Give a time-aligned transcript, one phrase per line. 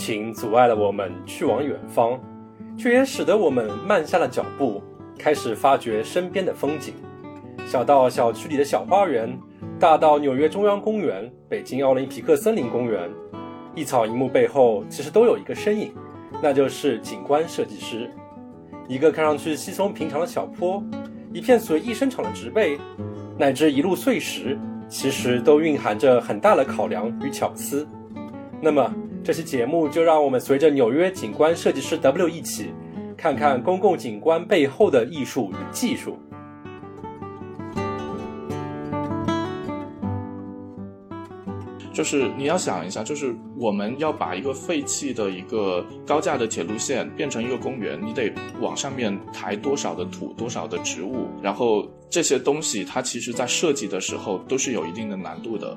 [0.00, 2.18] 情阻碍了我们去往远方，
[2.74, 4.82] 却也使得我们慢下了脚步，
[5.18, 6.94] 开始发掘身边的风景。
[7.66, 9.38] 小到小区里的小花园，
[9.78, 13.10] 大到纽约中央公园、北京奥林匹克森林公园，
[13.74, 15.92] 一草一木背后其实都有一个身影，
[16.42, 18.10] 那就是景观设计师。
[18.88, 20.82] 一个看上去稀松平常的小坡，
[21.30, 22.78] 一片随意生长的植被，
[23.36, 24.58] 乃至一路碎石，
[24.88, 27.86] 其实都蕴含着很大的考量与巧思。
[28.62, 28.92] 那么，
[29.22, 32.72] 这期节目就让我们随着纽约景观设计师 W 一起，
[33.18, 36.18] 看看公共景观背后的艺术与技术。
[41.92, 55.76] 就是你要想一下，就是我们要把一个废弃的一个高架的铁路线变成一个公园，你得往上面抬多少的土，多少的植物，然后这些东西它其实在设计的时候都是有一定的难度的。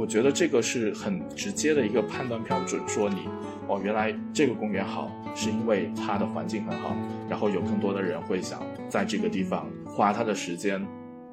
[0.00, 3.28] 我觉得这个是很直接的一个判断标准，说你
[3.68, 6.96] 哦，原来这个公园好，是因为它的环境很好，
[7.28, 10.82] 然后有更多的人会想在这个地方花他的时间。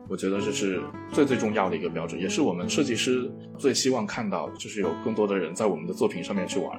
[0.09, 0.81] 我觉得这是
[1.13, 6.77] 最最重要的一个标准，也是我们设计师最希望看到，就是有更多的人在我们的作品上面去玩。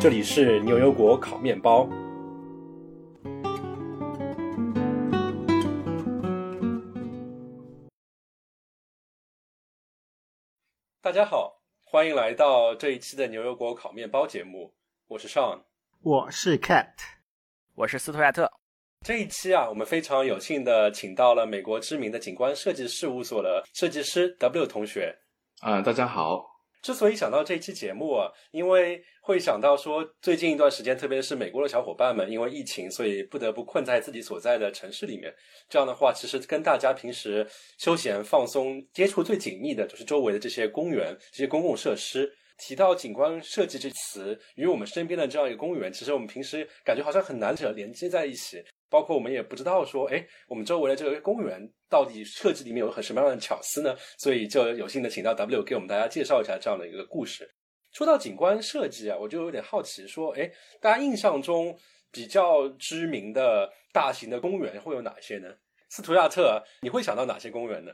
[0.00, 1.88] 这里是牛油果烤面包。
[11.02, 14.72] 大家好，欢迎来到这一期的牛油果烤面包节目。
[15.08, 15.62] 我是 Sean，
[16.02, 16.94] 我是 Cat，
[17.74, 18.48] 我是斯图亚特。
[19.04, 25.18] 这一期啊，我们非常有幸的请到了美国知名的景观设计事务所的设计师 W 同学。
[25.60, 26.47] 啊，大家好。
[26.80, 35.34] 之所以想到这期节目啊，因为会想到说，最近一段时间，特别是美国的小伙伴们，因为疫情，所以不得不困在自己所在的城市里面。
[35.68, 37.46] 这样的话，其实跟大家平时
[37.78, 42.32] 休闲放松接触最紧密的，就是周围的这些公园、这些公共设施。
[42.60, 48.60] 提到景观设计这词，与我们身边的这样一个公园，其实我们平时感觉好像很难扯连接在一起。
[48.90, 53.94] 包括我们也不知道说，哎，我们周围的这个公园到底设计里面有很什么样的巧思呢？
[54.16, 57.48] 所以就有幸的请到 W 给我们大家介绍一下这样的一个故事。
[57.92, 60.50] 说到景观设计啊，我就有点好奇，说，哎，
[60.80, 61.76] 大家印象中
[62.10, 65.48] 比较知名的大型的公园会有哪些呢？
[65.88, 67.92] 斯图亚特，你会想到哪些公园呢？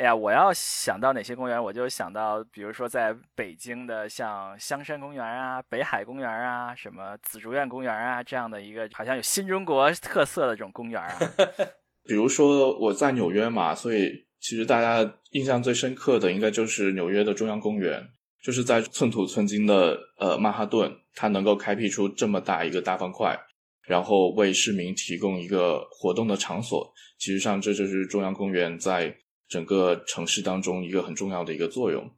[0.00, 11.18] 哎呀，我要想到哪些公园，我就想到，比如说在北京的像香山公园啊、北海公园啊、什么紫竹院公园啊这样的一个好像有新中国特色的这种公园啊。
[12.08, 18.02] 比如说我在纽约嘛，所以其实大家印象最深刻的应该就是纽约的中央公园，
[18.42, 23.38] 就是在寸土寸金的呃曼哈顿，它能够开辟出这么大一个大方块，
[23.86, 26.90] 然后为市民提供一个活动的场所。
[27.18, 29.14] 其实上这就是中央公园在。
[29.50, 32.08] 整个城市当中一个很重要的一个作用，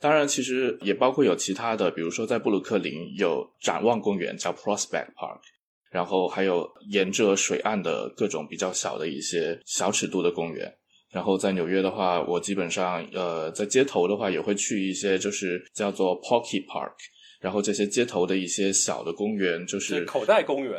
[0.00, 5.40] 当然其实也包括有其他的，比如说在布鲁克林有展望公园叫 Prospect Park，
[5.92, 10.68] 然后还有沿着水岸的各种比较小的一些小尺度的公园。
[11.12, 16.94] 然后在纽约的话，我基本上呃在街头的话也会去一些就是叫做 Pocket Park，
[17.40, 20.72] 然后这些街头的一些小的公园就是口袋公园，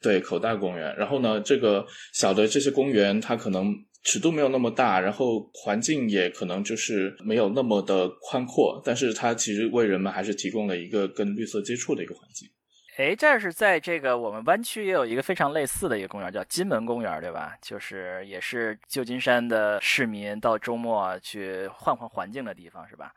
[0.00, 0.96] 对口袋公园。
[0.96, 3.74] 然后呢，这个小的这些公园它可能。
[4.10, 12.48] 尺度没有那么大，然后环境也可能就是没有那么的宽阔，但是它其实为人们还是提供了一个跟绿色接触的一个环境。
[12.96, 17.54] 哎，这是在这个我们湾区也有一个非常类似的一个公园，叫金门公园，对吧？
[17.60, 23.12] 就是也是旧金山的市民到周末去换换环境的地方，是吧？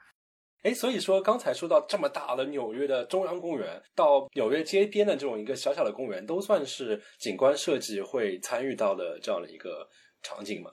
[0.63, 9.87] 哎，所以说刚才说到这么大的纽约的中央公园，到纽约街边的这种一个小小的公园，都算是景观设计会参与到的这样的一个。
[10.23, 10.69] 场景嘛，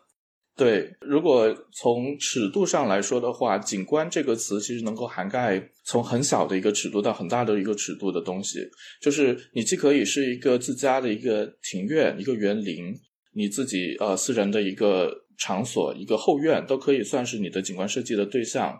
[0.59, 0.93] 对。
[1.01, 8.59] 如果从尺度上来说的话，景观这个词其实能够涵盖从很小的一个尺度到很大的一个尺度的东西。
[9.01, 12.93] 就是你既可以是一个自家的一个庭院、一个园林，
[13.35, 18.77] 你自己呃私人的一个场所、一个后院，都可以算是你的景观设计的对象。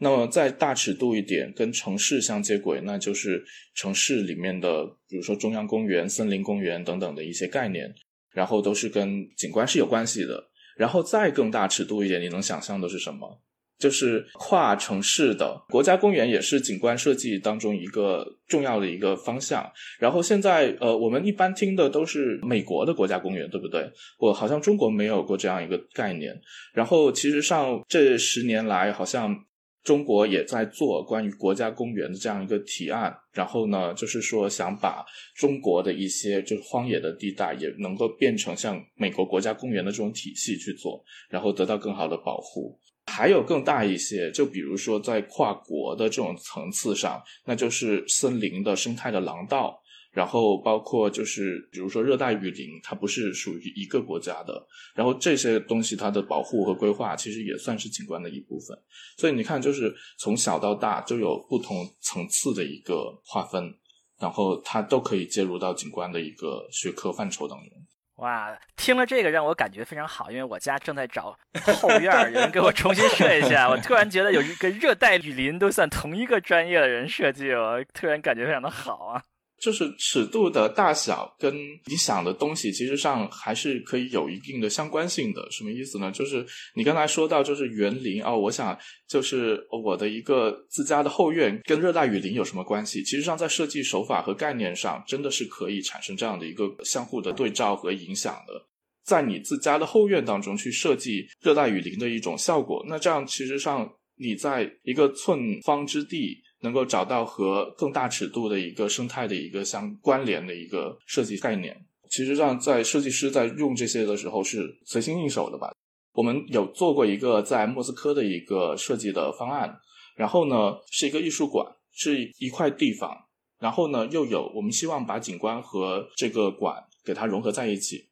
[0.00, 3.42] 那么再大尺度一点，跟城市相接轨，那就是
[3.74, 7.90] 城市里面的，比如说中央公园、森林公园等等的一些概念。
[8.34, 10.42] 然后都是跟景观是有关系的，
[10.76, 13.40] 然后再更大尺度一点，你能想象的是什么？
[13.78, 19.68] 就是跨城市的国家公园也是景观设计当中一个重要的一个方向。
[19.98, 23.90] 然后现在呃，我们一般听的都是美国的国家公园，对不对？
[24.20, 26.32] 我好像中国没有过这样一个概念。
[26.72, 29.36] 然后其实上这十年来，好像
[29.82, 42.78] 中国也在做关于国家公园的这样一个提案，然后呢，就是说想把中国的一些就是荒野的地带也能够变成像美国国家公园的这种体系去做，然后得到更好的保护。
[43.06, 49.81] 还有更大一些，就比如说在跨国的这种层次上，那就是森林的生态的廊道。
[50.12, 54.66] 然后包括就是，比如说热带雨林，它不是属于一个国家的。
[54.94, 58.76] 然后这些东西它的保护和规划，其实也算是景观的一部分。
[59.16, 63.74] 所以你看，就是从小到大就有不同层次的一个划分，
[64.20, 67.68] 然后它都可以介入到景观的一个学科范畴当中。
[68.16, 71.34] 哇，听了这个让我感觉非常好，因为我家正在找
[71.80, 73.66] 后院，有人给我重新设一下。
[73.68, 79.22] 我突然觉得有一个热带雨林都算同一个专业的人设计，我突然感觉非常的好啊。
[79.62, 81.54] 就是尺度的大小跟
[81.86, 85.48] 你想的东西，其实上还是可以有一定的相关性的。
[85.52, 86.10] 什么意思呢？
[86.10, 86.44] 就是
[86.74, 88.76] 你刚才说到，就是园林哦，我想
[89.08, 93.04] 就是我的一个自家的后院跟热带雨林有什么关系？
[93.04, 98.66] 其实上在设计手法和概念上，真的是可以产生这样的一个相互的对照和影响的。
[99.04, 106.41] 在你自家的后院当中去设计热带雨林的一种效果，那这样其实上你在一个寸方之地。
[106.62, 111.76] 能够找到和更大尺度的一个生态的一个相关联的一个设计概念，
[112.08, 115.72] 其实上在设计师在用这些的时候是随心应手的吧。
[116.14, 119.76] 我们有做过一个在莫斯科的一个设计的方案，
[120.16, 123.16] 然后呢是一个艺术馆，是一块地方，
[123.58, 128.08] 然后呢又有我们希望把景观和这个馆给它融合在一起。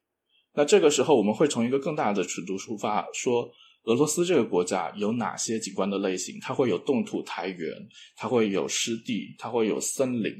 [0.53, 3.49] 那这个时候我们会从一个更大的尺度出发说。
[3.83, 6.37] 俄罗斯这个国家有哪些景观的类型？
[6.39, 7.73] 它会有冻土台原，
[8.15, 10.31] 它会有湿地，它会有森林。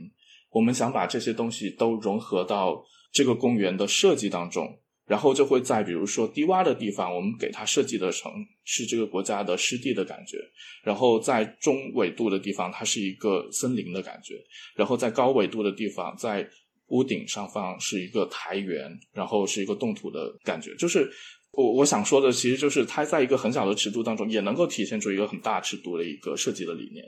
[0.52, 8.32] 我们想把这些东西都融合到这个公园的设计当中，然后就会在比如说低洼的地方，我们给它设计的成
[8.64, 10.38] 是这个国家的湿地的感觉；
[10.84, 14.36] 然后在中纬度的地方，它是一个森林的感觉；
[14.76, 16.48] 然后在高纬度的地方，在
[16.88, 21.12] 屋顶上方是一个台原，然后是一个冻土的感觉，就是。
[21.52, 27.06] 我我想说的其实就是它在一个很小的尺度当中，也能够体现出一个很大尺度的一个设计的理念。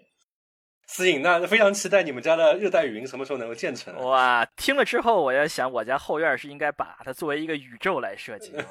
[0.85, 3.95] 思颖，那非常期待你们家的热带雨林什么时候能够建成？
[4.03, 8.51] 哇，听了之后，我在想我家后院是应该把它作为一个宇宙来设计。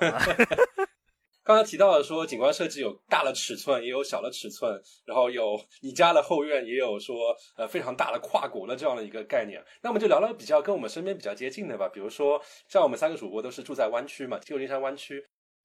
[1.42, 9.60] 刚刚提到了说景观设计有大的尺寸，也有小的尺寸，然后有你家的后院，也有说呃非常大的跨国的这样的一个概念。
[9.82, 15.20] 那我们就聊聊比较跟我们身边比较接近的吧，比如说像我们三个主播都是住在湾区嘛，旧金山湾区。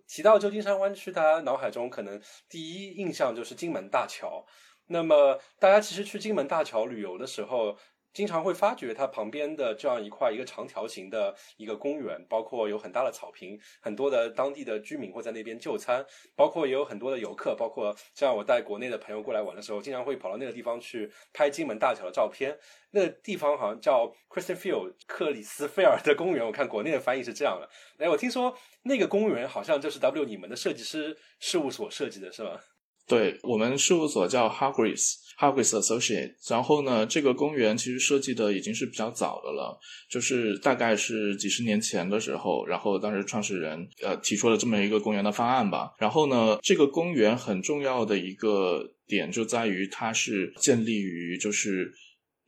[0.07, 2.19] 提到旧金山湾区，大家脑海中可能
[2.49, 4.45] 第一印象就是金门大桥。
[4.87, 7.77] 那么，大家其实去金门大桥旅游的时候，
[8.17, 16.03] 经常会发觉它旁边的这样一块一个长条形的一个公园，包括有很大的草坪，很多的当地的居民会在那边就餐，
[16.35, 22.57] 包括也有很多的游客，包括像我带国内的朋友过来玩的时候，经常会跑到那个地方去拍金门大桥的照片。
[22.89, 27.69] 那个地方好像叫 Christian Field 克里斯菲尔的公园，我看国内的翻译是这样的。
[28.03, 32.59] 哎，我听说那个公园好像就是 W 你们的设计师事务所设计的，是吗？
[33.05, 36.33] 对我们事务所叫 Hargreaves Harvest Associate，。
[36.49, 39.79] 然后呢，这个公园其实设计的已经是比较早的了，
[40.09, 45.93] 就是大概是几十年前的时候，然后当时创始人呃提出了这么一个公园的方案吧。
[45.99, 51.93] 然后呢，这个公园很重要的一个点就在于它是建立于就是。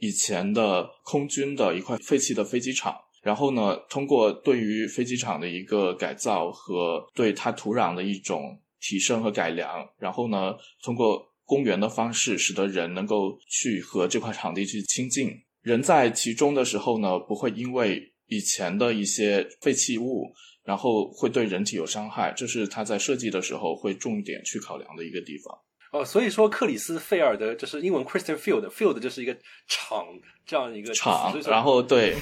[0.01, 15.31] 以前的空军的一块废弃的飞机场，然后呢，通过对于飞机场的一个改造和对它土壤的一种提升和改良，然后呢，通过公园的方式，使得人能够去和这块场地去亲近。
[15.63, 20.31] 人在其中的时候呢，不会因为以前的一些废弃物，
[20.63, 25.57] 然后会对人体有伤害，这是他在设计的时候会重点去考量的一个地方。
[25.91, 29.35] 哦，所以说克里斯菲尔德就是英文 Christian Field，Field 就是一个
[29.67, 30.05] 场
[30.45, 32.15] 这样一个场，然后对，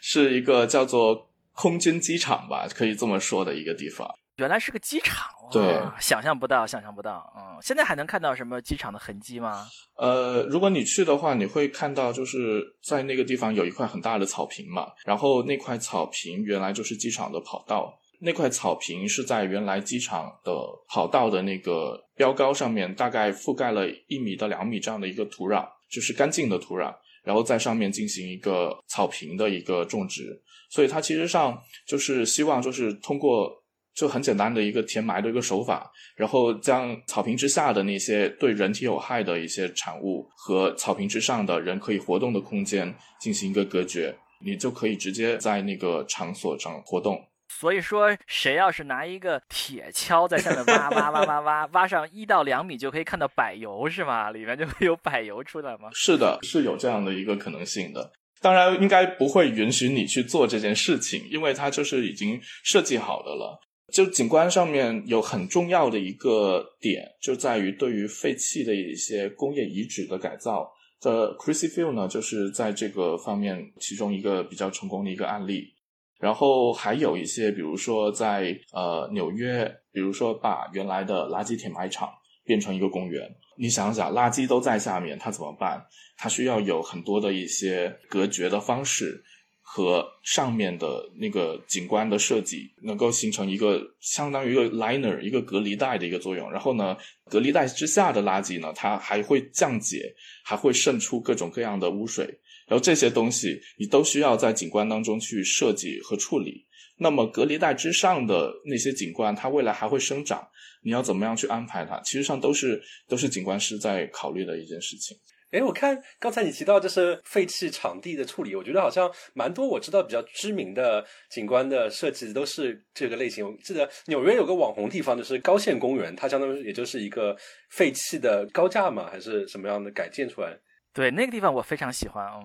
[0.00, 4.10] 是一个叫做空军机场吧，可以这么说的一个地方。
[4.36, 7.32] 原来是个机场，对，想象不到，想象不到。
[7.36, 9.66] 嗯，现在还能看到什么机场的痕迹吗？
[9.96, 17.96] 呃，如果你去的话，你会看到就是在那个地方有一块很大的草坪嘛，然后那块草坪原来就是机场的跑道。
[18.22, 20.52] 那块草坪是在原来机场的
[20.88, 30.38] 跑道的那个标高上面，大概覆盖了一米到两米这样的一个土壤，就是干净的土壤，然后在上面进行一个草坪的一个种植。
[30.68, 33.50] 所以它其实上就是希望就是通过
[33.94, 47.20] 就很简单的一个填埋的一个手法，然后将草坪之下的那些对人体有害的一些产物和草坪之上的人可以活动的空间进行一个隔绝，你就可以直接在那个场所上活动。
[47.52, 54.30] 所以说，谁要是拿一个铁锹在下面挖挖挖挖挖，挖上一到两米就可以看到柏油，是吗？
[54.30, 55.90] 里面就会有柏油出来吗？
[55.92, 58.12] 是的，是有这样的一个可能性的。
[58.40, 63.60] 当然，应该不会允许你去做这件事情，因为它就是已经设计好的了。
[63.92, 70.70] 就景观上面有很重要的一个点，就在于对于废弃的一些工业遗址的改造。
[71.00, 75.74] The Crissy Field 呢，就是在这个方面其中一个比较成功的一个案例。
[76.18, 82.10] 然后还有一些，比如说在呃纽约，比如说把原来的垃圾填埋场
[82.44, 83.26] 变成一个公园。
[83.56, 85.82] 你想想，垃圾都在下面，它怎么办？
[86.18, 89.24] 它需要有很多的一些隔绝的方式。
[89.72, 96.96] 和上面的那个景观的设计能够形成一个相当于一个 liner 一个隔离带的一个作用，然后呢，
[97.26, 100.12] 隔离带之下的垃圾呢，它还会降解，
[100.42, 102.24] 还会渗出各种各样的污水，
[102.66, 106.66] 然后这些东西你都需要在景观当中去设计和处理。
[106.98, 110.44] 那么隔离带之上的那些景观，它未来还会生长，
[110.82, 112.00] 你要怎么样去安排它？
[112.00, 115.16] 其实上都是都是景观师在考虑的一件事情。
[115.50, 123.44] 哎，我看刚才你提到就是废弃场地的处理，我觉得好像蛮多我知道比较知名的景观的设计都是这个类型。
[123.44, 127.36] 我记得纽约有个网红地方就是高线公园，它相当于也就是一个
[127.70, 130.56] 废弃的高架嘛，还是什么样的改建出来？
[130.94, 132.24] 对，那个地方我非常喜欢。
[132.26, 132.44] 嗯，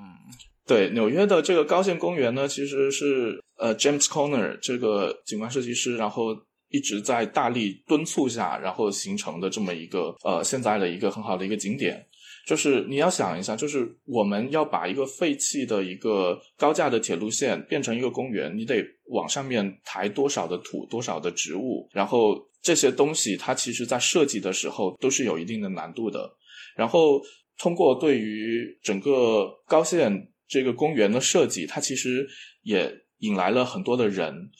[0.65, 6.35] 对，纽约的这个高线公园呢，其实是呃 James Conner 这个景观设计师，然后
[6.69, 12.03] 一直在大力敦促下，然后形成的这么一个呃现在的一个很好的一个景点。
[12.45, 26.37] 就是你要想一下，就是我们要把一个废弃的一个高架的铁路线变成一个公园，你得往上面抬多少的土、多少的植物，然后这些东西它其实在设计的时候都是有一定的难度的。
[26.75, 27.19] 然后
[27.57, 32.27] 通过对于整个高线这个公园的设计，它其实
[32.61, 34.51] 也引来了很多的人，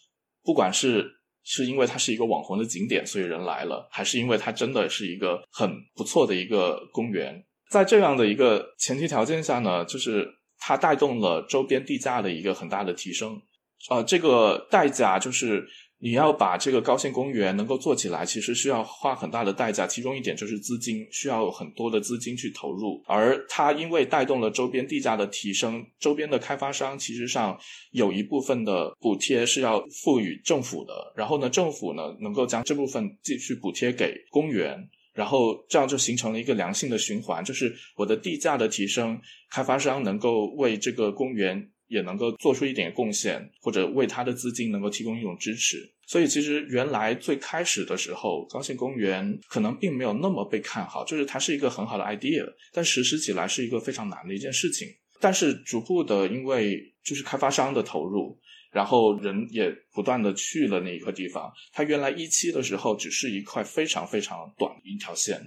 [0.43, 1.05] 不管是
[1.43, 7.45] 是因为它是一个网红的景点，所以人来了，还是因为它真的是一个很不错的一个公园。
[7.69, 10.27] 在这样的一个前提条件下呢，就是
[10.59, 13.41] 它带动了周边地价的一个很大的提升。
[13.89, 15.63] 呃，这个代价就是
[15.99, 19.85] 你要把这个高线公园能够做起来，其实需要花很大的代价。
[19.85, 23.03] 其中一点就是资金，需要很多的资金去投入。
[23.05, 27.55] 而它因为带动了周边地价的提升，周边的开发商其实上
[27.91, 30.93] 有一部分的补贴是要赋予政府的。
[31.15, 34.89] 然后呢，政府呢能够将这部分继续补贴给公园。
[35.15, 39.17] 然后这样就形成了一个良性的循环，就是我的地价的提升，
[39.49, 45.77] 开发商能够为这个公园也能够做出一点贡献，或者为他的资金能够提供一种支持。
[46.05, 54.87] 所以其实原来最开始的时候，高新公园可能并没有那么被看好，就是它是一个很好的 idea，但实施起来是一个非常难的一件事情。
[55.21, 58.37] 但是逐步的，因为就是开发商的投入。
[58.75, 61.49] 然后人也不断的去了那一块地方。
[61.71, 65.41] 它原来一期的时候只是一块非常非常短的一条线，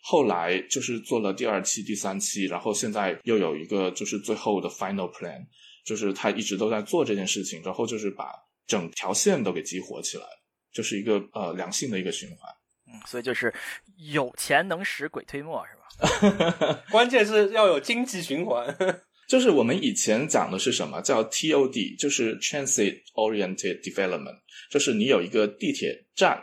[0.00, 5.44] 后来就是做了第二期、第三期，然后现在又有一个就是最后的 final plan，
[5.84, 8.32] 就是他一直都在做这件事情，然后就是把
[8.66, 10.24] 整条线都给激活起来，
[10.72, 12.50] 就是一个呃良性的一个循环。
[12.86, 13.52] 嗯，所以就是
[13.98, 16.82] 有钱能使鬼推磨，是吧？
[16.90, 18.74] 关键是要有经济循环。
[19.30, 26.36] 就是我们以前讲的是什么叫 TOD，就是 Transit Oriented Development，就是你有一个地铁站，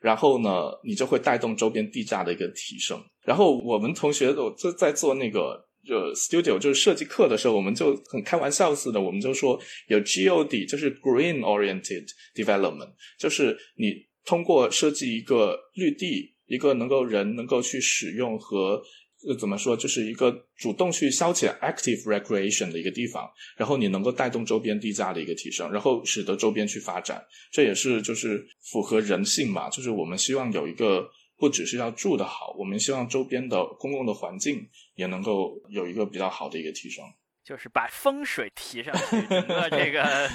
[0.00, 0.48] 然后呢，
[0.82, 2.98] 你就会带动周边地价的一个提升。
[3.26, 13.92] 然后我们同学都就在做那个就 Studio，就是设计课的时候，我们就很开玩笑似的，我们就说有 GOD，就是 Green Oriented Development，就是你
[14.24, 18.82] 通过设计一个绿地，一个能够人能够去使用和。
[19.28, 27.22] 呃，怎么说，就是一个主动去消遣 （active recreation） 的一个地方，然后你能够带动周边地价的一个提升，然后使得周边去发展，
[27.52, 37.04] 这也是就是符合人性嘛，就是我们希望有一个不只是要住的好，我们希望周边的公共的环境也能够有一个比较好的一个提升，
[37.44, 40.30] 就是把风水提上去，整个这个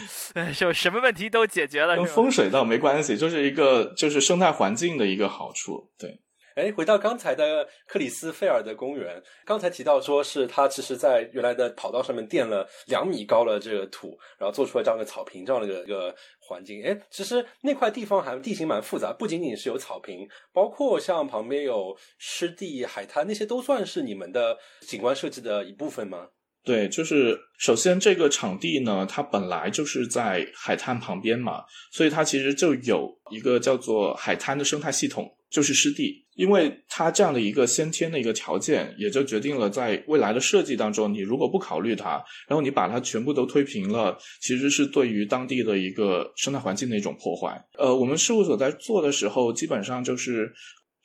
[0.54, 1.96] 就什么问题都解决了。
[1.96, 6.20] 跟风水倒没关系，就是一个就是生态环境的一个好处，对。
[6.56, 16.82] 哎，回到刚才的克里斯菲尔的公园，刚才提到说是他其实在原来的跑道上面垫了两米高的这个土，然后做出了这样的草坪这样的一个环境。
[16.82, 24.58] 哎，其实那块地方还地形蛮复杂，不仅仅是有草坪，包括像旁边有湿地、海滩那些都算是你们的
[24.88, 26.30] 景观设计的一部分吗？
[26.64, 35.38] 对，就是首先这个场地呢，它本来就是在海滩旁边嘛，所以它其实就有一个叫做海滩的生态系统。
[35.56, 36.26] 就是湿地。
[36.36, 47.66] 因为它这样的一个先天的一个条件，也就决定了在未来的设计当中，你如果不考虑它，然后你把它全部都推平了，其实是对于当地的一个生态环境的一种破坏。
[47.78, 50.52] 呃，我们事务所在做的时候，基本上就是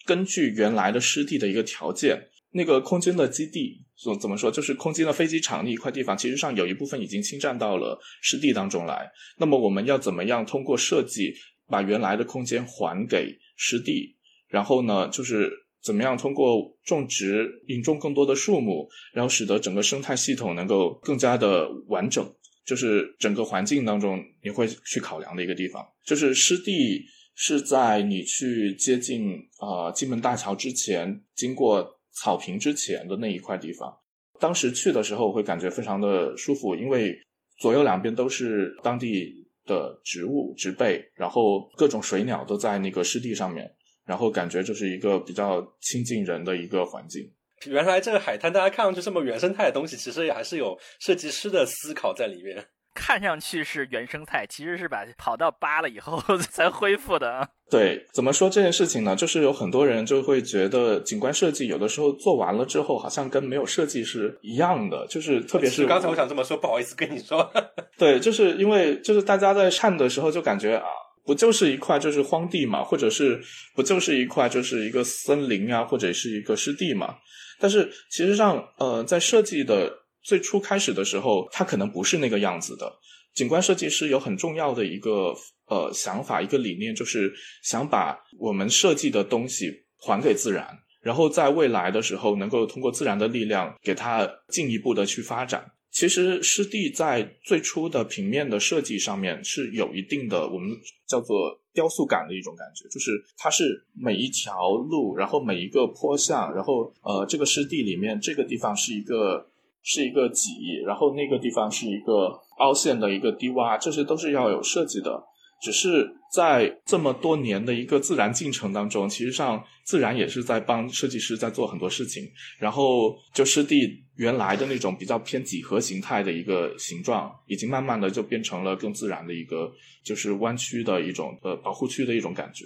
[0.05, 9.09] 根据原来的湿地的一个条件，那个空军的基地，怎怎么说，就是空军的飞机场那一块地方，其实上有一部分已经侵占到了湿地当中来。
[9.39, 11.33] 那么我们要怎么样通过设计
[11.69, 14.17] 把原来的空间还给湿地？
[14.51, 15.51] 然后呢，就是
[15.83, 22.35] 怎么样通过种植引种更多的树木，然后使得整个生态系统能够更加的完整，
[22.67, 25.87] 就是整个环境当中你会去考量的一个地方。
[26.05, 27.05] 就是湿地
[27.35, 33.97] 是在你去接近啊金门大桥之前，经过草坪之前的那一块地方。
[34.39, 37.17] 当时去的时候会感觉非常的舒服，因为
[37.59, 43.71] 左右两边都是当地的植物植被，然后各种水鸟都在那个湿地上面。
[44.11, 47.23] 然后感觉就是一个比较亲近人的一个环境。
[47.69, 52.67] 原来这个海滩，大家看上去这么原生态的东西，其实也还是有设计师的思考在里面。
[52.93, 57.49] 看上去是原生态，其实是把跑道扒了以后 才恢复的。
[57.71, 59.15] 对，怎么说这件事情呢？
[59.15, 65.07] 就是有很多人就会觉得景观设计有的时候做完了之后，好像跟没有设计是一样的。
[65.07, 67.49] 就是特别是刚才我想这么说，不好意思跟你说。
[67.97, 70.89] 对，就是因为就是大家在看的时候就感觉啊。
[71.25, 73.41] 不就是一块就是荒地嘛，或者是
[73.75, 77.17] 不就是一块就是一个森林啊，或者是一个湿地嘛？
[77.59, 82.91] 但是其实上，呃，在设计的最初开始的时候，它可能不是那个样子的。
[83.35, 85.35] 景观设计师有很重要的一个
[85.67, 90.67] 呃想法，一个理念，就是想把我们设计的东西还给自然，
[91.01, 95.65] 然后在未来的时候，能够通过自然的力量给它进一步的去发展。
[95.91, 100.71] 其实湿地在最初的平面的设计上面是有一定的我们
[101.07, 109.47] 叫做雕塑感的一种感觉，就是它是每一条路，然后每一个坡向，然后呃这个湿地里面这个地方是一个
[109.83, 115.25] 是一个脊，然后那个地方是一个凹陷的一个低洼，这些都是要有设计的。
[115.61, 122.25] 只是在这么多年的一个自然进程当中，其实上自然也是在帮设计师在做很多事情。
[122.59, 129.71] 然后就湿地原来的那种比较偏几何形态的一个形状，已经慢慢的就变成了更自然的一个，
[130.05, 132.65] 就是弯曲的一种呃保护区的一种感觉。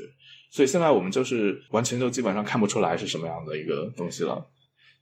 [0.50, 4.46] 所以现在我们就是完全就基本上看不出来是什么样的一个东西了。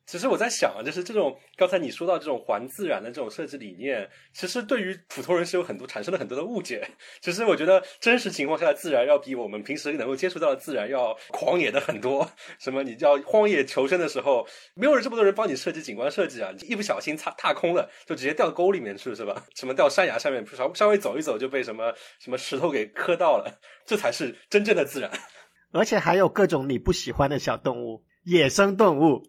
[0.05, 6.87] 其实我在想啊，就是这种刚才你说到这种环自然的这种设计理念，其实对于普通人是有很多产生了很多的误解。
[7.21, 12.29] 其实我觉得真实情况下的自然要比我们平时能够接触到的自然要狂野的很多。
[12.59, 19.45] 什么你叫荒野求生的时候，没有人这么多人帮你设计景观设计啊，一不小心踏踏空了，就直接掉沟里面去是吧？
[19.55, 25.11] 什么掉山崖下面，稍稍微走一走就被什么什么石头给磕到了，这才是真正的自然。
[25.73, 29.23] 而且还有各种你不喜欢的小动物，野生动物。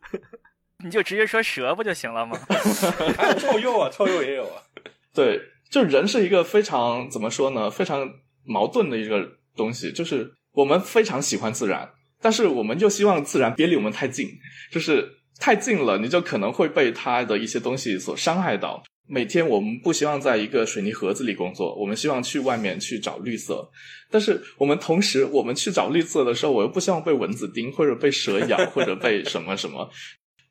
[0.84, 2.38] 你就直接说蛇不就行了吗？
[3.17, 4.62] 还 有臭鼬啊，臭鼬也有啊。
[5.13, 7.69] 对，就人是一个非常怎么说呢？
[7.72, 8.08] 非常
[8.43, 9.91] 矛盾的一个东西。
[9.91, 11.89] 就是我们非常喜欢自然，
[12.22, 14.30] 但是我们又希望自然别离我们太近。
[14.72, 15.08] 就是
[15.39, 18.84] 太近了，你就可能会被它的一些东西所伤害到。
[19.06, 23.69] 每天我们不希望在一个水泥盒子里工作，我们希望去外面去找绿色。
[24.10, 29.89] 但是我们同时，我们去找绿色的时候，我又不希望被蚊子叮，或者被蛇咬，或者被什么什么。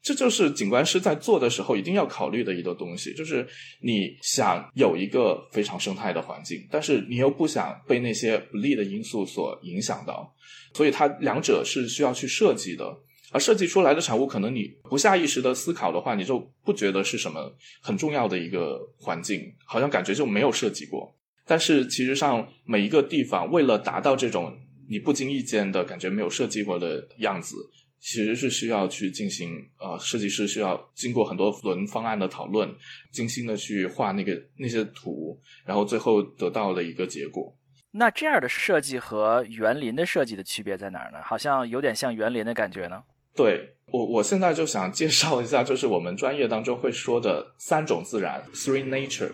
[0.03, 3.47] 这就是景观师在做的时候一定要考虑的一个东西，就是
[3.81, 10.35] 你想有一个非常生态的环境，但是你又不想被那些不利的因素所影响到，
[10.75, 12.99] 所以它两者是需要去设计的。
[13.35, 21.17] 而设计出来的产物，可能你不下意识的思考的话，你就不觉得是什么很重要的一个环境，好像感觉就没有设计过。
[21.47, 24.55] 但是其实上每一个地方，为了达到这种
[24.87, 27.57] 你不经意间的感觉没有设计过的样子。
[28.03, 32.69] 其实是需要去进行，呃，设计师需要经过很多轮方案的讨论，
[33.13, 37.57] 精心的去画那个那些图，然后最后得到了一个结果。
[37.93, 41.19] 那这样的设计和园林的设计的区别在哪儿呢？
[41.23, 43.01] 好像有点像园林的感觉呢。
[43.37, 49.31] 对我，我现在就想介绍一下，就是我们专业当中会说的三种自然 （three nature），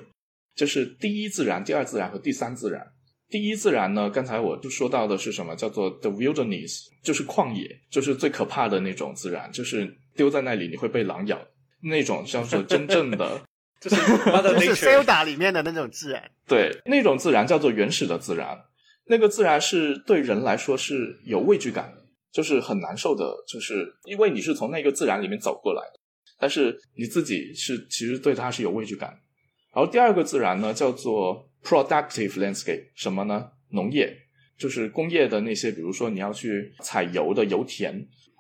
[0.55, 2.93] 就是第一自然、第二自然和第三自然。
[3.31, 4.09] 第一自然呢？
[4.09, 5.55] 刚才我就说到的是什么？
[5.55, 11.39] 叫做 the wilderness，就是旷野，就是最可怕的那种自然，就是丢在那里你会被狼咬
[11.83, 13.43] 那种，叫做真正的，
[13.83, 13.97] 就是
[14.67, 16.31] 就是《Zelda》里面的那种自然。
[16.47, 18.59] 对，那种自然叫做原始的自然，
[19.07, 26.01] 那个自然是对人来说是有畏惧感的，就是很难受的，就是因为你是从那个自然里面走过来的，
[26.39, 29.11] 但是你自己是其实对它是有畏惧感。
[29.75, 31.47] 然后第二个自然呢，叫做。
[31.63, 33.51] Productive landscape 什么呢？
[33.71, 34.17] 农业，
[34.57, 37.95] 就是工业的那些，比如说你要去采油的油田；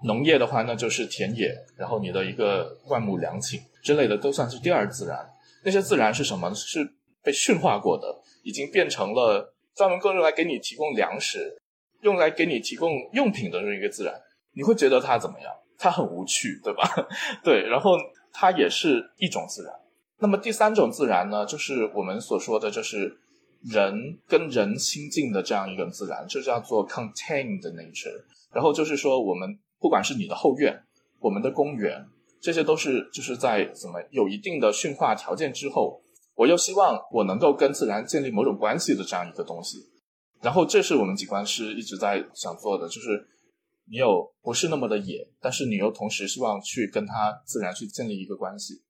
[0.04, 5.18] 农业的话，那就是田野，然后你的一个万亩良禽之类的，都算是第二自然。
[5.64, 6.54] 那些自然是什么？
[6.54, 6.88] 是
[7.22, 11.60] 被驯化过的，已经变成了专门用来给你提供粮食、
[12.02, 14.14] 用来给你提供用品的这一个自然。
[14.52, 15.52] 你会觉得它怎么样？
[15.76, 16.82] 它很无趣，对吧？
[17.44, 17.96] 对，然后
[18.32, 19.72] 它也是一种自然。
[20.20, 23.18] 那么第三种自然呢，就是我们所说的，就是
[23.62, 28.24] 人跟人亲近的这样一个自然，这叫做 contained nature。
[28.52, 30.82] 然后就是说，我们不管是你的后院、
[31.20, 32.04] 我们的公园，
[32.40, 36.00] 这些都是就是在怎么有一定的驯化条件之后，
[36.34, 39.78] 我又希望我能够跟自然建立某种关系的这样一个东西。
[40.40, 43.24] 然后这是我们景观师一直在想做的，就是
[43.90, 48.82] 你有不是那么的野，但是你又同时希望去跟它自然去建立一个关系。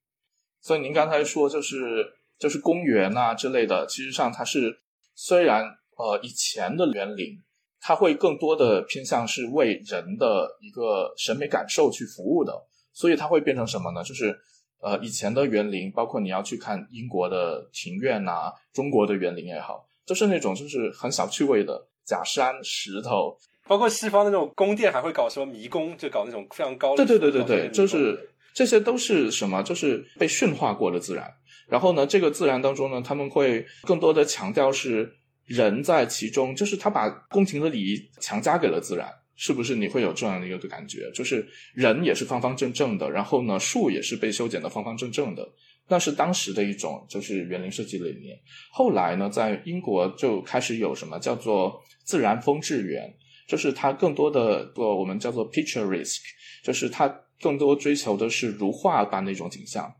[0.60, 2.04] 所以您刚才说就是
[2.38, 4.76] 就是公园啊之类的，其实上它是
[5.14, 5.64] 虽然
[5.96, 7.40] 呃以前的园林，
[7.80, 12.52] 它会更多的偏向是为人的一个审美感受去服务的，
[12.92, 14.02] 所以它会变成什么呢？
[14.02, 14.36] 就是
[14.80, 27.06] 呃以前的园林，包括你要去看英国的庭院呐，中国的园林也好，都是那种就是很小趣味的假山石头，包括西方那种宫殿还会搞什么迷宫，就搞那种非常高的。
[27.06, 28.28] 对对对对对，就是。
[28.58, 29.62] 这些都是什么？
[29.62, 31.32] 就是被驯化过的自然。
[31.68, 35.08] 然后呢，这个自然当中呢，他们会更多的强调是
[35.44, 39.76] 人在其中，就是他把宫廷的礼仪强加给了自然，是不是？
[39.76, 45.48] 你会有这样的一个感觉，就是人也是方方正正的，然后呢，树也是被修剪的方方正正的。
[45.86, 48.36] 那是当时的一种就是园林设计理念。
[48.72, 53.14] 后来呢，在英国就开始有什么叫做自然风致园，
[53.46, 56.18] 就是它更多的做我们叫做 picturesque，
[56.64, 57.08] 就是它。
[57.40, 59.92] 更多追求的是如画般的一种景象，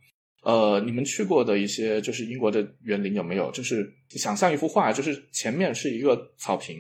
[0.43, 3.51] 呃，你们去过的一些就是英国的园林有没有？
[3.51, 6.77] 就是想象一幅画，就是前面是一个草坪，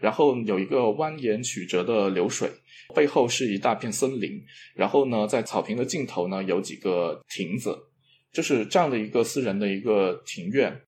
[0.00, 2.50] 然后有一个蜿蜒曲折的流水，
[2.94, 4.42] 背后是一大片森林，
[4.74, 7.78] 然后呢，在草坪的尽头呢有几个亭子，
[8.32, 10.80] 就是这样的一个私人的一个庭院，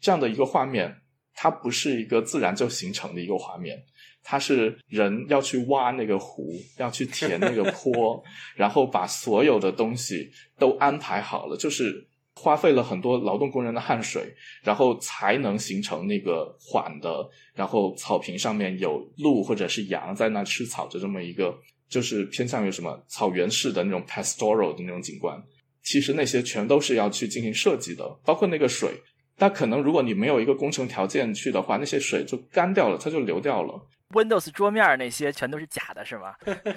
[0.00, 0.94] 这样的一个画面，
[1.34, 3.82] 它不是一个自然就形成的一个画面。
[4.22, 8.22] 它是人要去挖那个湖，要去填那个坡，
[8.54, 25.42] 然后把所有的东西都安排好了，就是花费了很多劳动工人的汗水，然后才能形成那个缓的，然后草坪上面有鹿或者是羊在那吃草的这么一个，就是偏向于什么草原式的那种 pastoral 的那种景观。
[25.82, 28.90] 其实那些全都是要去进行设计的，包括那个水，
[29.38, 33.88] 那可能如果你没有一个工程条件去的话，那些水就干掉了，它就流掉了。
[34.10, 36.34] Windows 桌面那些全都是假的，是吗？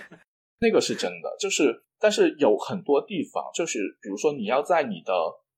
[0.60, 5.14] 那个是真的，就是，但是有很多地方，就是比如说你要在你的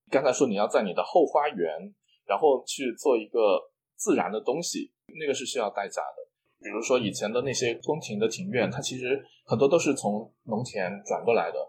[0.09, 1.93] 刚才说你要在你的后花园，
[2.25, 3.61] 然后去做一个
[3.95, 6.25] 自然的东西，那个是需要代价的。
[6.63, 11.59] 比如说以前的那些宫廷的庭院，它其实很多都是从农田转过来的，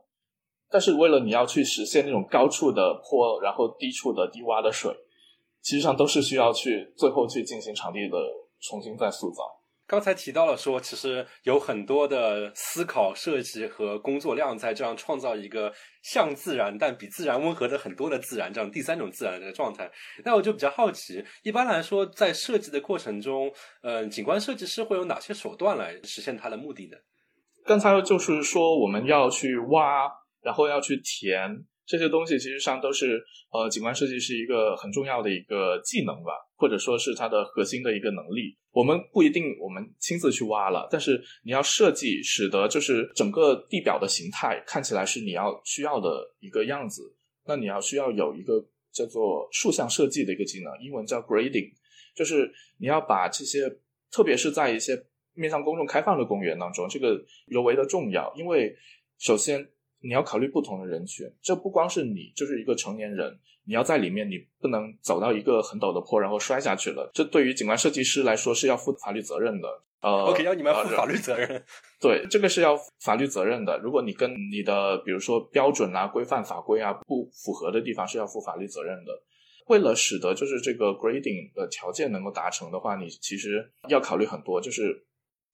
[0.71, 4.97] 但是为了你要去实现那种高处的坡，然后低处的低洼的水，
[5.61, 8.17] 其实上都是需要去最后去进行场地的
[8.61, 9.43] 重新再塑造。
[9.87, 15.73] 刚才提到了说，其实有很多的思考、设计和工作量在这样创造一个
[16.03, 19.89] 像自然但比自然温和的很多的自然这样第三种自然的状态。
[20.25, 26.97] 那我就比较好奇，一般来说在设计的过程中，嗯，景观设计师会有哪些手段来实现它的目的呢？
[27.65, 30.11] 刚才就是说我们要去挖，
[30.43, 31.65] 然后要去填。
[31.87, 33.23] 这些东西其实上都是
[33.53, 38.57] 呃，景观设计是一个很重要的一个技能吧，或者说是它的核心的一个能力。
[38.73, 47.17] 我们不一定我们亲自去挖了，但是你要设计，使得就是整个地表的形态看起来是你要需要的一个样子。
[47.47, 48.61] 那你要需要有一个
[48.93, 51.73] 叫做竖向设计的一个技能，英文叫 grading，
[52.17, 53.71] 就是你要把这些，
[54.11, 55.01] 特别是在一些
[55.35, 58.75] 面向公众开放的公园当中，这个尤为的重要，因为
[59.19, 59.65] 首先。
[60.07, 67.11] 你要考虑不同的人群，这不光是你，就是一个成年人，你要在里面，你不能走到一个很陡的坡，然后摔下去了。
[67.13, 69.69] 这对于景观设计师来说是要负法律责任的。
[70.03, 71.65] 呃，OK，要你们负法律责任。
[72.01, 73.77] 对，这个是要法律责任的。
[73.79, 79.11] 如果你跟你的比如说标准啊、规范法规啊不符合的地方，是要负法律责任的。
[79.67, 85.05] 为了使得就是这个 grading 的条件能够达成的话，你其实要考虑很多，就是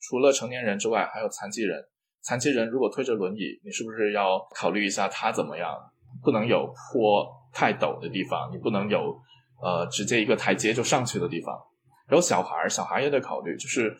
[0.00, 1.82] 除了成年人之外，还有残疾人。
[2.22, 5.76] 残疾人如果推着轮椅，你是不是要考虑一下他怎么样？
[6.22, 9.16] 不能有坡太陡的地方，你不能有
[9.62, 11.58] 呃直接一个台阶就上去的地方。
[12.06, 13.96] 然后小孩，小孩也得考虑，就是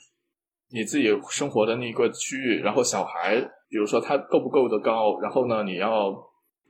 [0.71, 6.15] 你自己生活的那个区域，然后小孩，比如说他够不够的高，然后呢，你要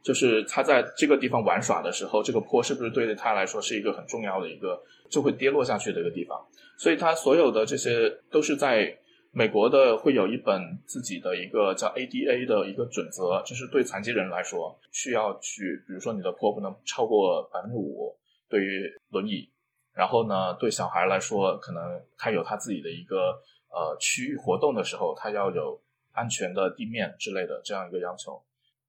[0.04, 6.40] 就是他在这个地方玩耍的时候，这个坡是不是对他来说是一个很重要的一个就会跌落下去的一个地方？
[6.78, 8.96] 所以他所有的这些都是在
[9.34, 18.14] 美国的会有一本自己的一个叫 ADA 的一个准则，就是对残疾人来说需要去，比如说你的坡不能超过百分之五，
[18.50, 19.48] 对于轮椅，
[19.94, 21.82] 然后呢，对小孩来说，可能
[22.18, 23.40] 他有他自己的一个
[23.70, 25.80] 呃区域活动的时候，他要有
[26.12, 28.38] 安全的地面之类的这样一个要求。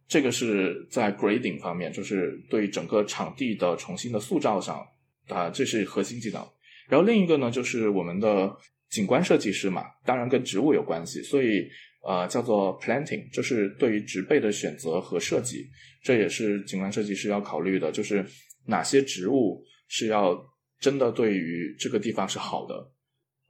[0.09, 4.85] 这个是在 grading 方面，就是对整个场地的重新的塑造上
[5.29, 6.45] 啊，这是核心技能。
[6.89, 8.53] 然后另一个呢，就是我们的
[8.93, 11.67] 景观设计师嘛，当然跟植物有关系，所以
[12.05, 15.67] 呃叫做 planting，就是对于植被的选择和设计，
[16.03, 18.23] 这也是景观设计师要考虑的，就是
[18.67, 20.39] 哪些植物是要
[20.79, 22.91] 真的对于这个地方是好的，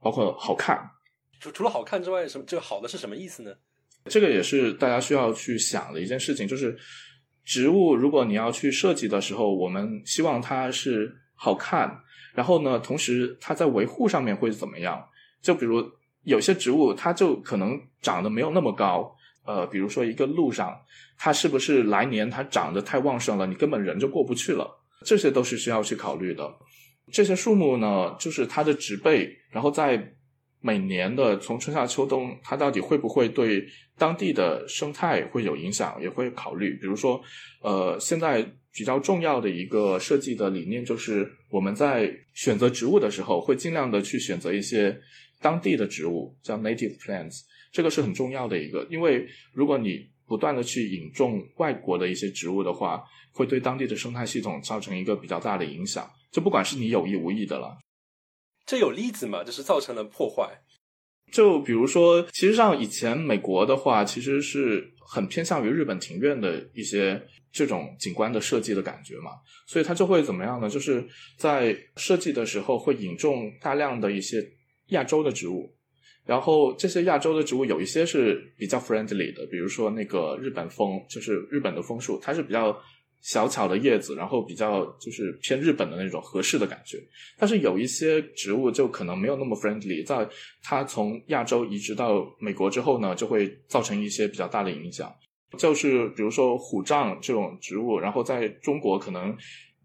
[0.00, 0.80] 包括好看。
[1.40, 3.52] 除除了好看之外，什么这个好的是什么意思呢？
[4.06, 6.74] 这个也是大家需要去想的一件事情，就是
[7.44, 12.00] 植物如果你要去设计的时候，我们希望它是好看。
[12.34, 15.06] 然后呢，同时它在维护上面会怎么样？
[15.44, 15.84] 就比如
[16.22, 19.14] 有些植物，它就可能长得没有那么高。
[19.44, 20.74] 呃，比如说一个路上，
[21.18, 24.66] 它是不是来年它长得太旺盛了，你根本人就过不去了？
[25.04, 26.50] 这些都是需要去考虑的。
[27.12, 30.14] 这些树木呢，就是它的植被，然后在
[30.62, 36.70] 每年的从春夏秋冬，它到底会不会对当地的生态会有影响，也会考虑。
[36.80, 37.20] 比如说，
[37.60, 38.50] 呃，现在。
[38.76, 45.00] 比较重要的一个设计的理念就是，我们在选择植物的时候，会尽量的去选择一些
[45.44, 47.42] 当地的植物，叫 native plants。
[47.70, 56.10] 这个是很重要的一个，因为如果你不断的去引种外国的一些植物的话，会对当地的生态系统造成一个比较大的影响。
[56.32, 57.76] 就不管是你有意无意的了，
[58.64, 59.44] 这有例子吗？
[59.44, 60.62] 就是造成了破坏。
[61.30, 67.20] 就比如说，其实上以前美国的话，其实是很偏向于日本庭院的一些
[67.52, 69.32] 这种景观的设计的感觉嘛，
[69.66, 70.70] 所以它就会怎么样呢？
[70.70, 74.40] 就是在设计的时候会引种大量的一些
[74.88, 75.74] 亚洲的植物，
[76.24, 82.76] 然后这些亚洲的植物有一些是比较 friendly 的，比如说那个日本枫，就是日本的枫树，它是比较。
[83.26, 86.98] 小巧的叶子，然后比较就是偏日本的那种合适的感觉，
[87.38, 90.28] 但是有一些植物就可能没有那么 friendly，在
[90.62, 95.10] 它从亚洲移植到美国之后呢，就会造成一些比较大的影响。
[95.56, 99.34] 就是比如说虎杖这种植物，然后在中国可能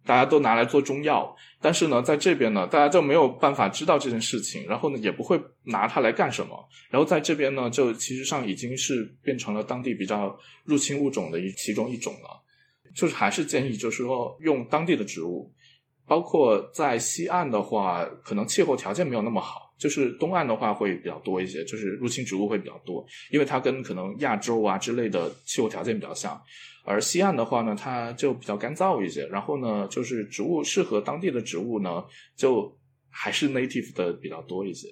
[0.10, 6.68] 大家都拿来做中药，但是呢，在这边呢，大家就没有办法知道这件事情，然后呢，也不会拿它来干什么。
[6.90, 12.42] 然后在这边呢，就其实上已经是变成了当地比较入侵物种的一其中一种了。
[12.96, 15.54] 就是还是建议，就是说用当地的植物，
[16.08, 26.40] 包括在西岸的话，可能气候条件没有那么好，就是东岸的话会比较多一些，就是入侵植物会比较多，因为它跟可能亚洲啊之类的气候条件比较像。
[26.86, 32.04] 而西岸的话呢，它就比较干燥一些，然后呢，就是植物适合当地的植物呢，
[32.36, 32.78] 就
[33.10, 34.88] 还是 native 的比较多一些。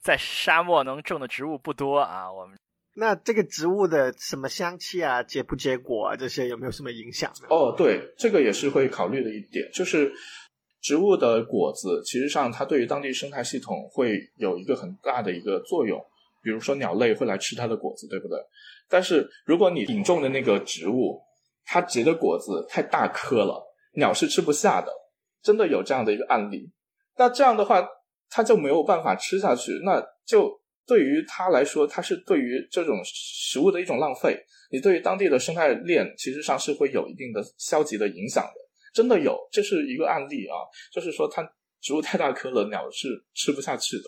[0.00, 2.56] 在沙漠能种的植物不多啊，我们。
[2.98, 7.48] 那这个植物的什么香气啊，结不结果啊，这些有没有什么影响呢？
[7.50, 10.10] 哦，对，这个也是会考虑的一点，就是
[10.86, 16.00] 植物的果子，其实上它对于当地生态系统会有一个很大的一个作用。
[16.44, 18.38] 比如说鸟类会来吃它的果子，对不对？
[18.88, 21.20] 但是如果你引种的那个植物，
[21.64, 23.60] 它结的果子太大颗了，
[23.96, 24.88] 鸟是吃不下的，
[25.42, 26.70] 真的有这样的一个案例。
[27.16, 27.84] 那这样的话，
[28.30, 30.60] 它就没有办法吃下去，那就。
[30.88, 34.40] 对于它来说，它是对于这种食物的一种浪费。
[34.70, 38.52] 你对于当地的生态链，其实上是会有一定的消极的影响的。
[38.96, 40.56] 真的有，这是一个案例啊，
[40.90, 41.46] 就是说它
[41.82, 44.04] 植物太大颗了，鸟是吃不下去的。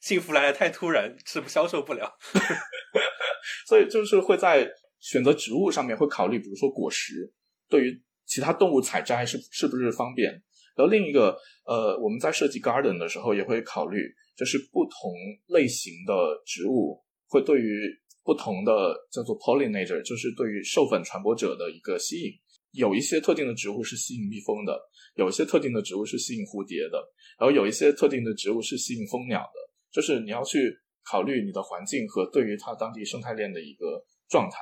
[0.00, 2.12] 幸福来的太突然，吃不消受不了。
[3.68, 7.32] 所以就是会在选择植物上面会考虑，比如说果实，
[7.68, 10.32] 对于其他动物采摘是是不是方便。
[10.74, 13.98] 然后另一个，呃，我们在设计 garden 的时候也会考虑。
[14.34, 15.12] 就是不同
[15.48, 16.14] 类型的
[16.46, 17.86] 植物会对于
[18.24, 22.32] 不同的叫做 pollinator，就是对于授粉传播者的一个吸引。
[22.72, 24.78] 有一些特定的植物是吸引蜜蜂的，
[25.14, 26.98] 有一些特定的植物是吸引蝴蝶的，
[27.38, 29.72] 然后有一些特定的植物是吸引蜂鸟的。
[29.90, 34.58] 就是你要去考虑你的环境和对于它当地生态链的一个状态。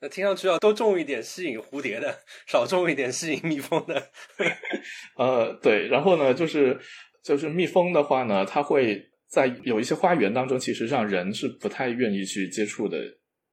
[0.00, 4.10] 那听上去要多种一点吸引蝴蝶的，少种一点吸引蜜蜂的。
[5.18, 6.78] 呃，对，然后呢，就是
[7.22, 9.04] 就是蜜蜂的话呢，它会。
[9.30, 12.98] 在有一些花园当中，其实让人是不太愿意去接触的，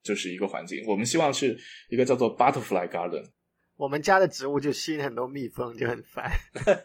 [0.01, 0.81] 就是一个环境。
[0.87, 1.53] 我们希望是
[1.89, 3.21] 一个叫做 butterfly garden。
[3.77, 6.31] 我们家的植物就吸引很多蜜蜂，就很烦，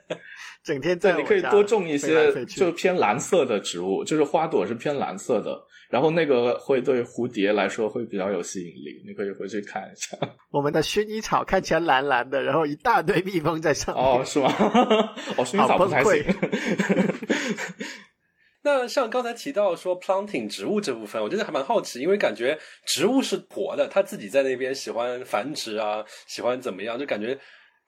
[0.65, 1.17] 整天在。
[1.17, 5.57] 你可以多种一些就偏蓝色的植物，就是花朵是偏蓝色的，
[5.89, 10.17] 然后那个会对蝴蝶来说会比较有吸引力，你可以回去看一下。
[10.51, 14.05] 我们的薰衣草看起来蓝蓝的，然后一大堆蜜蜂在上面。
[14.05, 14.49] 哦，是吗？
[15.39, 16.25] 哦，薰衣草不太行。
[18.63, 27.39] 那像刚才提到说 planting 植物这部分，我觉得还蛮好奇，因为感觉植物是活的，它自己在那边喜欢繁殖啊，喜欢怎么样，就感觉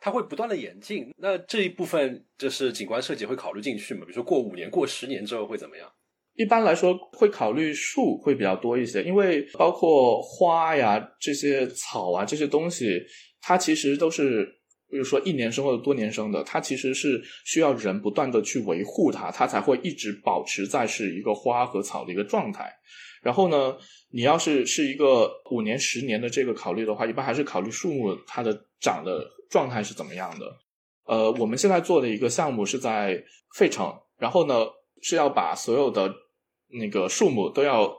[0.00, 1.12] 它会不断的演进。
[1.18, 4.00] 那这一部分就是景观设计会考虑进去嘛？
[4.06, 5.86] 比如说过五年、过十年之后会怎么样？
[6.34, 12.98] 一般来说会考虑树会比较多一些，因为包括花呀、这些草啊这些东西，
[13.40, 14.61] 它其实都是。
[14.92, 22.70] 比如说一年生或者多年生的，它其实是需要人不断的去维护它，它才会一直保持在是一个花和草的一个状态。
[23.22, 23.74] 然后呢，
[24.10, 30.46] 你要是是一个五年、十年的这个考虑的话，一般还是考虑树木它的长的状态是怎么样的。
[31.06, 33.18] 呃，我们现在做的一个项目是在
[33.56, 34.66] 费城，然后呢
[35.00, 36.14] 是要把所有的
[36.68, 37.90] 那个树木都要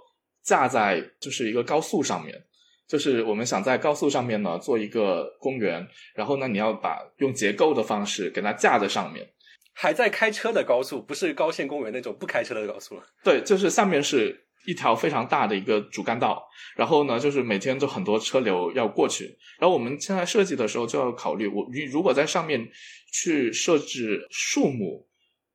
[0.43, 2.39] 架在就是一个高速上面。
[2.87, 9.27] 就是我们想在高速上面呢做一个公园，然后呢你要把用结构的方式给它架在上面，
[9.73, 13.03] 还在开车的高速，不是高线公园那种不开车的高速了。
[13.23, 16.43] 对，就是上面是一条非常大的一个主干道，
[16.75, 22.69] 然后呢就是每天都很多车流要过去，然后我们现在设计的时候就要考虑，我你如果在上面
[23.11, 25.07] 去设置树木，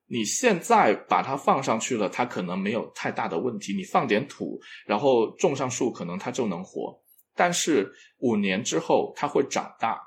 [0.09, 6.99] 你现在把它放上去了，它可能没有太大的问题，你放点土，然后种上树，可能它就能活。
[7.39, 10.03] 但是五年之后，它会长大，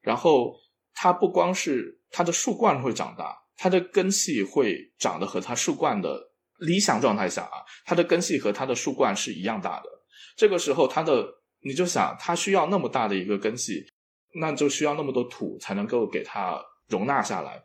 [0.00, 0.54] 然后
[0.94, 6.16] 它不光是它的树冠会长大，它的根系会长得和它树冠的
[6.60, 9.88] 理想状态下啊，它的根系和它的树冠是一样大的。
[10.36, 11.26] 这个时候，它的
[11.62, 13.84] 你就想，它需要那么大的一个根系，
[14.40, 17.60] 那就需要那么多土才能够给它容纳下来。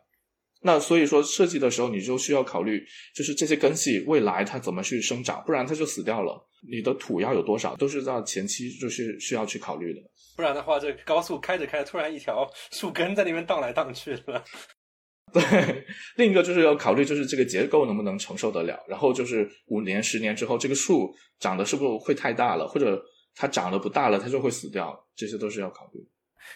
[0.64, 6.48] 那所以说设计的时候，你就需要考虑，就是这些根系未来它怎么去生长，不然它就死掉了。
[6.70, 10.00] 你的土要有多少，都是到前期就是需要去考虑的。
[10.36, 14.44] 不然的话，这高速开着开着，突然一条树根在那边荡来荡去的。
[15.32, 15.84] 对，
[16.16, 18.78] 另一个就是要考虑，就是这个结构能不能承受得了。
[18.86, 23.02] 然后就是五年、十年之后，这个树长得是不是会太大了，或者
[23.34, 26.00] 它长得不大了，它就会死掉，这些都是要考虑。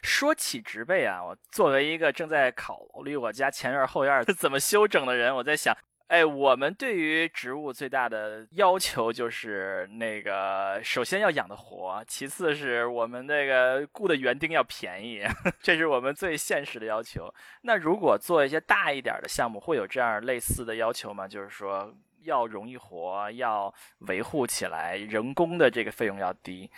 [0.02, 5.76] 说起植被啊，我作为一个正在考虑我家前院后院 怎么修整的人，我在想，
[6.08, 15.24] 哎，我们对于植物最大的要求就是那个，首先要养得活，其次是我们那个雇的园丁要便宜，
[15.60, 17.32] 这是我们最现实的要求。
[17.62, 21.26] 那如果做一些大一点的项目，会有这样类似的要求吗？
[21.26, 23.74] 就是说要容易活，要
[24.06, 26.70] 维护起来，人工的这个费用要低。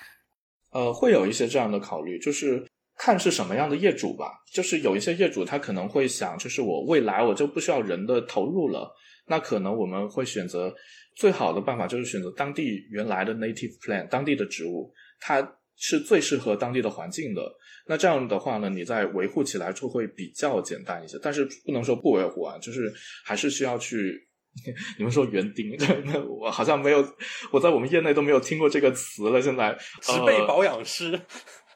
[0.70, 2.66] 呃，会有一些这样的考虑，就是。
[2.98, 8.92] 看是什么样的业主吧，就是有一些业主他可能会想，就是我未来我就不需要人的投入了，
[9.28, 10.74] 那可能我们会选择
[11.14, 17.42] 最好的办法就是选择当地原来的 native plant，当地的植物，它是最适合当地的环境的。
[17.86, 22.92] 那这样的话呢，你在维护起来就会比较简单一些，但是不能说不维护啊，就是
[23.24, 24.26] 还是需要去。
[24.98, 25.76] 你们说园丁，
[26.26, 27.04] 我好像没有，
[27.52, 29.40] 我在我们业内都没有听过这个词了。
[29.40, 31.12] 现在植被保养师。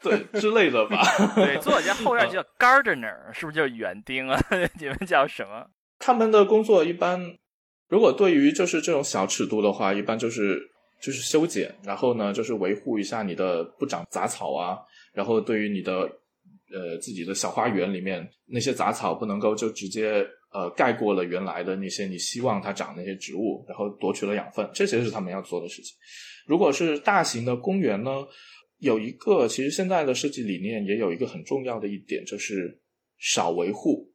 [0.32, 1.00] 对之类的吧，
[1.36, 4.38] 对，做我家后院叫 gardener，是不是叫园丁啊？
[4.80, 5.66] 你们叫什么？
[5.98, 7.38] 他们的工作一般，
[7.88, 10.60] 如果对于就是这种小尺度的话，一般就是
[11.00, 14.78] 就是修剪，然后呢就是维护一下你的不长杂草啊，
[15.12, 15.92] 然后对于你的
[16.72, 25.96] 呃自己的小花园里面那些杂草不能够就直接呃盖过了原来的那些你希望它长那些植物，然后夺取了养分，这些是他们要做的事情。
[26.48, 28.10] 如果是大型的公园呢？
[28.82, 32.82] 有一个，其实现在的设计理念也有一个很重要的一点，就是
[33.16, 34.12] 少维护，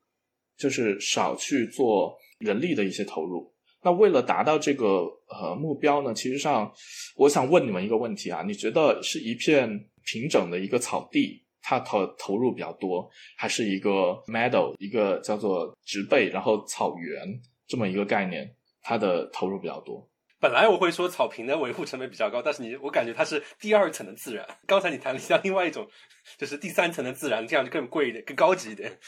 [0.58, 3.49] 就是少去做人力的一些投入。
[3.82, 6.69] 那为了达到这个呃目标呢，其实上
[7.15, 9.69] 我想问你们一个问题啊，你觉得是一片
[10.03, 13.89] 平整的一个草地，它投投入比较多，还是一个
[14.27, 20.06] meadow，一个叫做植被，然后草原这么一个概念，它的投入比较多？
[20.39, 24.45] 本来我会说草坪的维护成本比较高，但是你我感觉它是第二层的自然。
[24.67, 25.88] 刚才你谈了一下另外一种，
[26.38, 29.00] 就是第三层的自然，这样就更贵一点，更高级一点。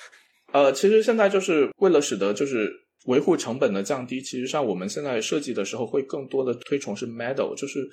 [0.52, 2.72] 呃，其实现在就是为了使得就是
[3.06, 7.88] 维护成本的降低，其实上我们现在设计的时候会更多的推崇是 meadow，就是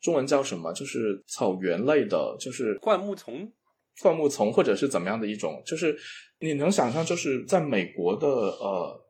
[0.00, 0.72] 中文叫什么？
[0.72, 3.52] 就是草原类的，就是灌木丛、
[4.00, 5.62] 灌木丛或者是怎么样的一种？
[5.64, 5.96] 就是
[6.40, 9.01] 你能想象，就是在美国的呃。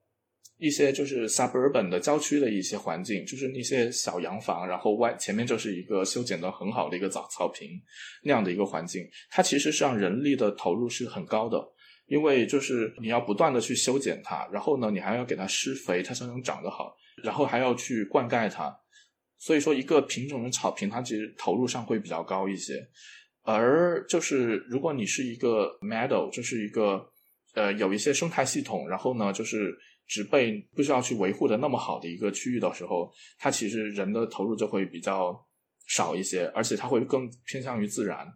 [0.62, 7.68] 一些就是 suburban 的郊区的一些环境，就是那些小洋房，然后外前面就是一个修剪的很好的一个草草坪
[8.22, 11.58] 那样的一个环境，它其实是让人力的投入是很高的，
[12.06, 18.72] 因为就是你要不断的去修剪它，然后呢，你还要给它施肥，它才能长得好，然后还要去灌溉它，
[19.38, 22.74] 所以说一个品种的草坪，它其实投入上会比较高一些。
[23.44, 27.04] 而就是如果你是一个 meadow，就是一个
[27.54, 29.76] 呃有一些生态系统，然后呢就是
[30.12, 35.34] 植被不需要去维护的那么好的一个区域的时候，它其实人的投入就会比较
[35.88, 38.26] 少一些，而且它会更偏向于自然。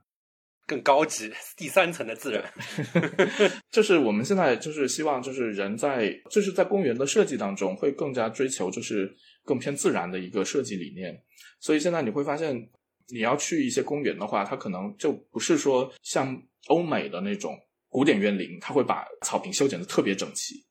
[0.67, 2.43] 更高级第三层的自然
[3.71, 9.15] 就是我们现在就是希望，就是人在就是在公园的设计当中会更加追求，就是
[9.45, 11.15] 更偏自然的一个设计理念。
[11.61, 12.69] 所以现在你会发现，
[13.09, 17.57] 你要去一些公园的话，它可能就不是说像欧美的那种
[17.89, 20.66] 古典园林，它会把草坪修剪的特别整齐，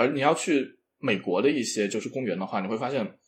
[0.00, 3.18] 而你要去美国的一些就是公园的话，你会发现。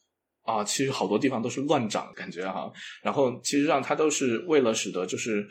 [0.44, 2.68] 啊，其实好多地方都是乱长，感觉哈。
[3.00, 5.46] 然后其实上它都是为了使得就是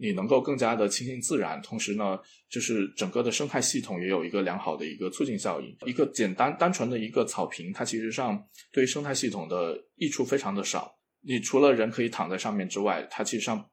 [0.00, 2.16] 你能够更加的亲近自然，同时呢，
[2.48, 5.76] 就是整个的生态系统也有一个良好的一个促进效应。
[5.84, 10.96] 一个简单单纯的一个草坪，它其实上对于生态系统的益处非常的少。
[11.22, 13.68] 你除了人可以躺在上面之外，它其实上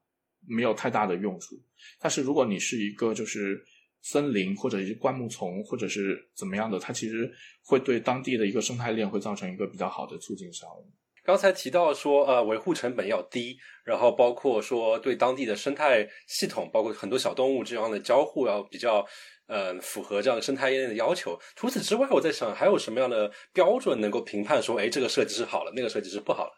[0.47, 1.55] 没有太大的用处。
[1.99, 3.63] 但是如果你是一个就是
[4.03, 7.31] 森林或者是灌木丛或者是怎么样的，它其实。
[7.65, 10.91] 会对当地的一个生态链会造成一个比较好的促进效应。
[11.23, 19.05] 刚才提到说，呃，维护成本要低，然后包括说对当地的生态系统，包括很多小动物这样的交互要比较，
[19.47, 21.39] 呃，符合这样的生态链的要求。
[21.55, 26.51] 除此之外，我在想还有什么样的标准能够评判说，哎，这个设计是好了，那个设计是不好了？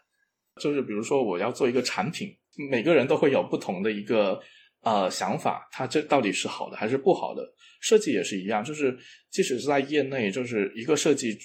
[0.60, 2.36] 就是比如说，我要做一个产品，
[2.72, 4.42] 每个人都会有不同的一个
[4.86, 7.44] 呃想法，它这到底是好的还是不好的？
[7.82, 8.98] 设计也是一样，就是
[9.30, 11.38] 即使是在业内，就是一个设计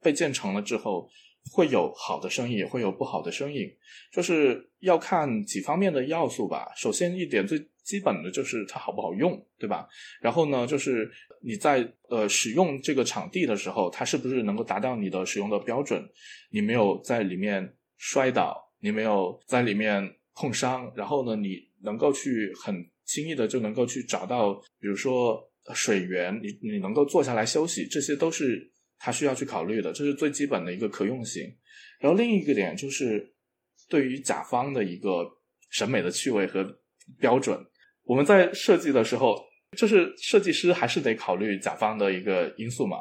[0.00, 1.08] 被建成了之后，
[1.50, 3.74] 会有好的生意，也会有不好的生意，
[4.12, 6.72] 就是要看几方面的要素吧。
[6.76, 9.86] 首先一点最基本的就是它好不好用，对吧？
[10.20, 11.10] 然后呢，就是
[11.42, 16.02] 你在呃使用这个场地的时候，它是不是能够达到你的使用的标准？
[16.50, 22.74] 你没有在里面摔倒，你没有在里面碰伤，然后呢，你能够去很
[23.04, 25.50] 轻易的就能够去找到，比如说。
[25.74, 31.42] 水源，你你能够坐下来休息，这些都是他需要去考虑的，这是最基本的一个可用性。
[32.00, 33.34] 然后另一个点就是
[33.88, 35.26] 对于甲方的一个
[35.70, 36.62] 审美的趣味和
[37.18, 37.58] 标准，
[38.02, 39.42] 我们在设计的时候，
[39.74, 42.98] 就是设计师还是得考虑甲方的一个因素嘛，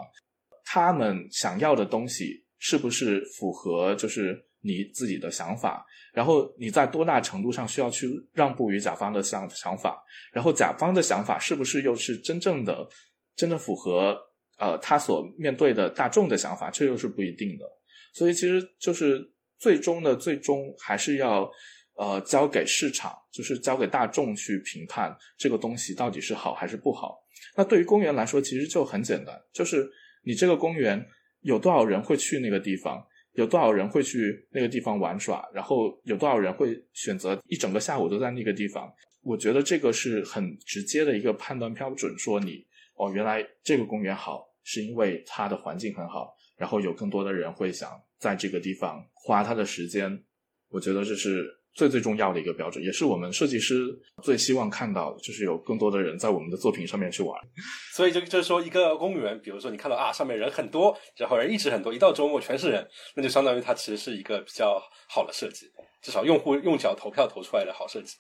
[0.64, 5.86] 他们想要的东西是不是符合就是你自己的想法。
[6.14, 10.00] 然后你在多大程度上需要去让步于甲方的想想法？
[10.32, 12.88] 然后甲方的想法是不是又是真正的、
[13.36, 14.16] 真的符合
[14.60, 16.70] 呃他所面对的大众的想法？
[16.70, 17.66] 这又是不一定的。
[18.14, 21.52] 所以其实就是最终的最终还是要
[21.96, 27.18] 呃交给市场，就是交给大众去评判这个东西到底是好还是不好。
[27.58, 29.90] 那对于公园来说，其实就很简单，就是
[30.24, 31.04] 你这个公园
[31.42, 33.04] 有多少人会去那个地方。
[33.34, 35.48] 有多少人会去那个地方玩耍？
[35.54, 38.92] 然后有多少人会选择一整个下午都在那个地方？
[39.22, 42.18] 我觉得这个是很直接的一个判断标准。
[42.18, 42.66] 说你
[42.96, 50.24] 哦，原来这个公园好，是因为它的环境很好，然后有更多的人会想在这个地方花他的时间。
[50.70, 51.63] 我觉得这是。
[51.74, 53.88] 最最重要的一个标准，也是我们设计师
[54.22, 57.36] 最希望看到，就是有更多的人在我们的作品上面去玩。
[57.94, 65.66] 所以就就是说，一个公园，比如说你看到啊，上面人很多，然后人一直很多，一到周末全是人，那就相当于它其实是一个比较好的设计，
[66.02, 68.18] 至少用户用脚投票投出来的好设计。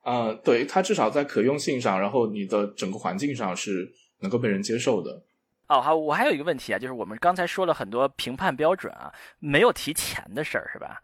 [0.00, 3.88] 啊，对，它至少在可用性上，然后你的整个环境上是
[4.20, 5.22] 能够被人接受的。
[5.68, 11.00] 哦，好，我还有一个问题啊，就是我们刚才说了很多评判标准啊，没有提钱的事儿，是吧？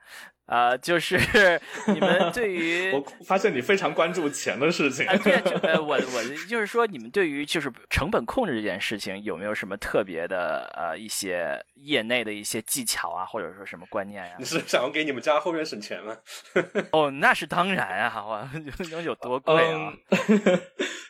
[0.49, 1.19] 啊，就是
[1.93, 5.07] 你们对于我发现你非常关注钱的事情。
[5.23, 14.37] 对，呃，我我就是说，你们对于就是成本控制这件事情，有没有什么特别的呃一些业内的一些技巧啊，或者说什么观念呀？
[14.39, 16.17] 你是想要给你们家后院省钱吗？
[16.93, 18.51] 哦，那是当然啊，哇，
[18.91, 19.93] 能有多贵啊？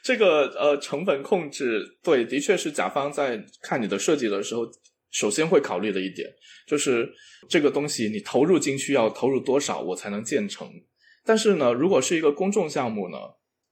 [0.03, 4.63] 这个呃，成本控制，对，的确是甲方在看你的设计的时候。
[5.11, 6.29] 首先会考虑的一点
[6.67, 7.11] 就是
[7.49, 10.71] 这个东西你投入进去要投入多少我才能建成。
[11.25, 13.19] 但是呢，如果是一个公众项目呢，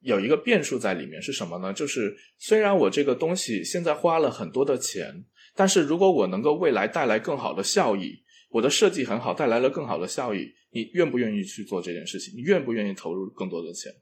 [0.01, 1.72] 有一个变数在里面是什么呢？
[1.72, 5.24] 就是虽然我这个东西现在花了很多的钱，
[5.55, 12.34] 但是如果我能够未来带来更好的效益，我的设计很好，带来了更好的效益，你愿不愿意去做这件事情？
[12.37, 13.93] 你愿不愿意投入更多的钱？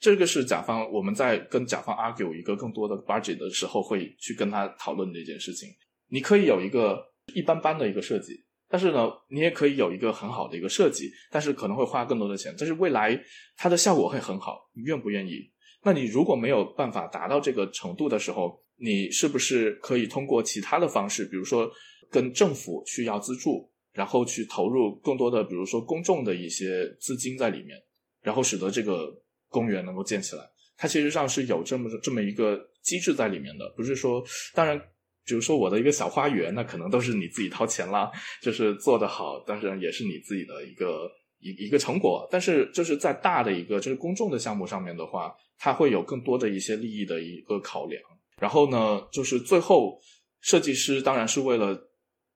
[0.00, 5.68] 这个是甲方我们在跟甲方 argue 一个更多的 budget 的时候会去跟他讨论这件事情。
[6.10, 7.02] 你可以有一个
[7.34, 13.18] 一般般的一个设计，但是呢，你也可以有一个很好的一个设计，但是可能会花更多的钱，但是未来
[13.56, 15.50] 它的效果会很好，你愿不愿意？
[15.82, 21.70] 那你如果没有办法达到这个程度的时候，你是不是可以通过其他的方式，比如说
[22.10, 27.80] 跟政府去要资助，然后去投入更多的，比如说公众的一些资金在里面，
[28.22, 29.10] 然后使得这个
[29.48, 30.42] 公园能够建起来。
[30.76, 34.80] 它其实上是有这么这么一个机制在里面的，不是说，当然，
[35.24, 38.10] 比如说我的一个小花园，那可能都是你自己掏钱啦，
[38.42, 42.26] 就是做得好，当然也是你自己的一个一一个成果。
[42.30, 48.02] 但是就是在大的一个就是公众的项目上面的话，它会有更多的一些利益的一个考量。
[48.40, 49.98] 然后呢，就是最后
[50.40, 51.78] 设计师当然是为了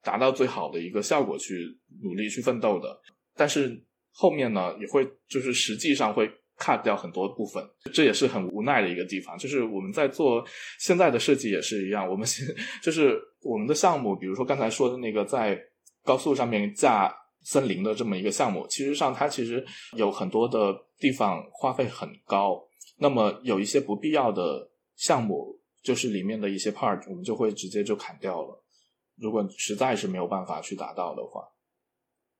[0.03, 1.66] 达到最好的一个效果去
[2.03, 3.01] 努力去奋斗的，
[3.35, 6.30] 但是后面呢也会就是实际上会。
[6.59, 9.36] Cut 掉很多部分，这也是很无奈的一个地方。
[9.36, 10.44] 就是我们在做
[10.78, 12.46] 现在的设计也是一样，我们现
[12.82, 15.61] 就是我们的项目，比如说刚才说的那个在
[16.05, 19.64] 高速上面架森林的这么一个项目，其实上它其实
[19.96, 22.62] 有很多的地方花费很高，
[22.98, 28.64] 那么有一些不必要的项目，就是里面的一些 part，我们就会直接就砍掉了。
[29.16, 31.42] 如果实在是没有办法去达到的话，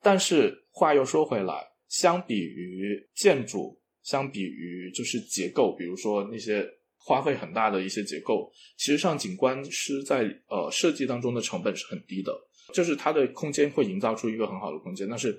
[0.03, 3.81] 但是话又说回来，相比于建筑。
[4.05, 6.65] 相比于就是结构，比如说那些
[6.97, 12.33] 花费很大的一些结构，其实上景观师在呃设计当中的成本是很低的，
[12.73, 15.37] 就是它的空间会营造出一个很好的空间，但是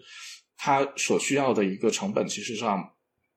[0.58, 2.84] 它所需要的一个成本，其实上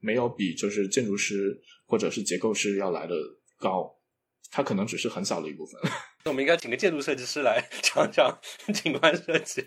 [0.00, 3.14] 没有比就是建筑师或者是结构师要来的
[3.58, 3.94] 高，
[4.50, 5.80] 它可能只是很小的一部分。
[6.24, 8.38] 那我们应该请个建筑设计师来 讲讲
[8.74, 9.64] 景观设计。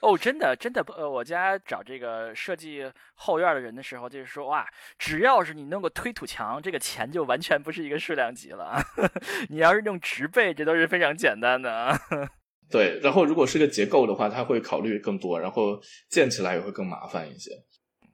[0.00, 4.66] 哦，真的，真的，呃，我家找这个设计后院的人的时候，就是说，哇，
[4.98, 8.80] 只要是你弄个推土墙，这个钱就完全不是一个数量级了。
[9.50, 11.98] 你要是用植被，这都是非常简单的。
[12.70, 15.78] 对，然后如果是个结构的话，他会考虑更多，然后
[16.08, 17.50] 建起来也会更麻烦一些。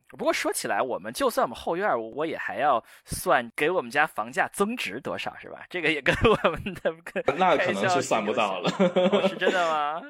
[0.09, 5.64] 不过说起来，我们就算我们后院，我也还要算给我们家房价增值多少，是吧？
[5.68, 6.95] 这个也跟我们的
[7.37, 8.70] 那可能是算不到了。
[9.28, 10.03] 是真的吗？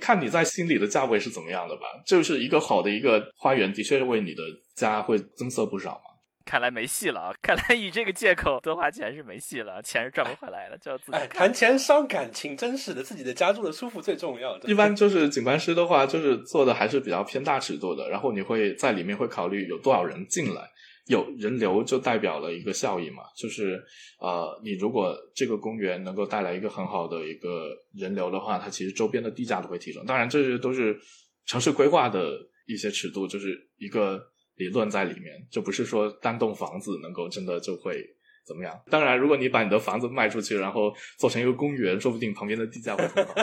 [0.00, 4.42] 看你在心里的价位是怎么样的吧，就是一个好的一个花园，的确为你的
[4.74, 6.00] 家会增色不少嘛。
[6.44, 7.34] 看来没戏了啊！
[7.42, 11.12] 看来以这个借口多花钱是没戏了，钱是赚不回来的，就要自己。
[11.12, 14.58] 哎，谈钱伤感情，真是的自己的家住的舒服最重要。
[14.60, 20.62] 一般就是景观师的话，就是做的还是比较偏大尺度的，然后你会在里面会考虑有多少人进来。
[21.08, 23.82] 有人流就代表了一个效益嘛，就是
[24.20, 30.04] 呃，你如果这个公园能够带来一个很好的一个人流的话，它其实周边的地价都会提升。
[30.06, 30.98] 当然，这些都是
[31.46, 34.22] 城市规划的一些尺度，就是一个
[34.56, 38.04] 理论在里面，就不是说单栋房子能够真的就会
[38.46, 38.78] 怎么样。
[38.90, 43.34] 当然，如果你把你的房子卖出去，然后做成一个公园，说不定旁边的地价会很高。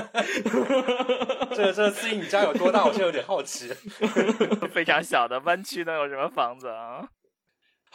[1.55, 2.85] 这这司仪，你家有多大？
[2.85, 3.69] 我现在有点好奇。
[4.71, 7.09] 非常小的湾区能有什么房子啊？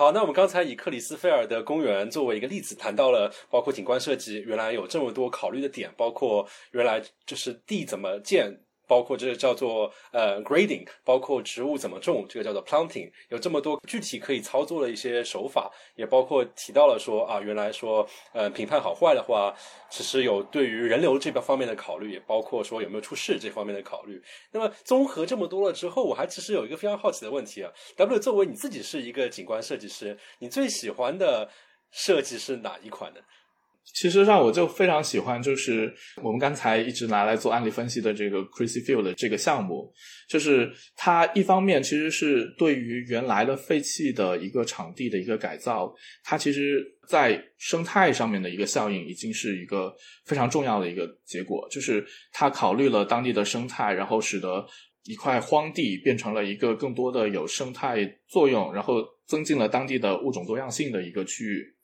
[0.01, 8.51] 好，那我们刚才以克里斯菲尔的公园作为一个例子，谈到了包括景观设计，原来有这么多考虑的点，包括原来就是地怎么建。
[8.91, 19.55] 包括这个叫做呃 grading，包括植物怎么种，这个叫做 planting，有这么多具体可以操作的一些手法，也包括提到了说啊，原来说呃评判好坏的话，
[19.88, 24.20] 其实有对于人流这个方面的考虑，也包括说有没有出事这方面的考虑。
[24.51, 31.49] 那么综合这么多了之后，我还其实有一个非常好奇的问题啊，W 作为你自己是一个景观设计师，你最喜欢的
[31.93, 33.20] 设计是哪一款呢？
[33.93, 39.93] 其实上，我就非常喜欢，就是我们刚才一直拿来做案例分析的这个 Crazy Field 的这个项目，
[40.28, 45.93] 就是它一方面其实是对于原来的废弃的一个场地的一个改造，
[46.24, 54.64] 它其实在生态上面的一个效应已经是一个非常重要的一个结果，就是它考虑了当地的生态，然后使得
[55.05, 61.74] 一块荒地变成了一个更多的有生态作用，然后增进了当地的物种多样性的一个区域。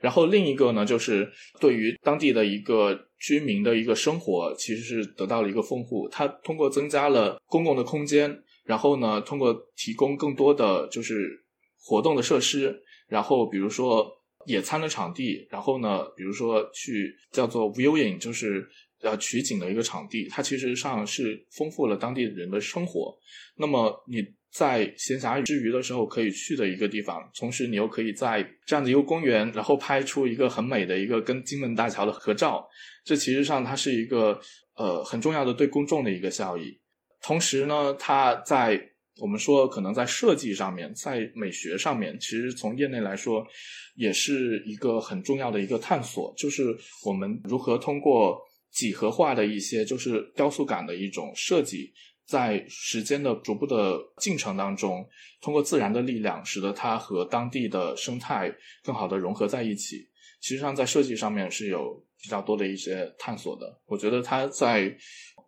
[0.00, 1.30] 然后另一个呢，就是
[1.60, 6.08] 对于当地的一个居民的一个生活，其实是得到了一个丰富。
[6.08, 11.44] 它通过增加了公共的空间，然后呢，通过提供更多的就是
[11.78, 14.10] 活动的设施，然后比如说
[14.46, 18.66] 野餐的场地，然后呢，比如说去叫做 viewing，就是
[19.02, 23.16] 呃取景的一个场地，它其实上是丰富了当地人的生活。
[23.56, 24.24] 那么你。
[24.52, 32.66] 在闲暇之余的时候可以去的一个地方，同时你又可以在这样的一个公园，然后拍出一个很美的一个跟金门大桥的合照。
[33.04, 34.40] 这其实上它是一个
[34.74, 36.80] 呃很重要的对公众的一个效益。
[37.22, 38.80] 同时呢，它在
[39.20, 43.46] 我们说可能在设计上面，在美学上面，其实从业内来说
[43.94, 48.38] 也是一个很重要的一个探索，就是我们如何通过
[48.72, 51.92] 几何化的一些就是雕塑感的一种设计。
[52.30, 55.04] 在时间的逐步的进程当中，
[55.42, 58.54] 通过自然的力量，使得它和当地的生态
[58.84, 60.08] 更好的融合在一起。
[60.40, 63.80] 其实上，在设计上面是有比较多的一些探索的。
[63.86, 64.96] 我觉得它在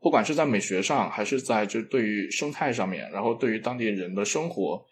[0.01, 4.85] 不管是在美学上，还是在就对于生态上面，然后对于当地人的生活，